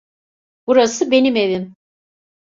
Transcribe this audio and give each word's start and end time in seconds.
Burası 0.67 1.11
benim 1.11 1.35
evim. 1.35 1.75